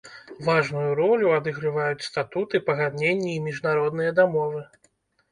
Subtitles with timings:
[0.45, 4.63] Важную ролю адыгрываюць статуты, пагадненні і міжнародныя дамовы.